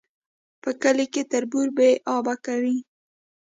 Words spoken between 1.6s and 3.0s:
بې آبه کوي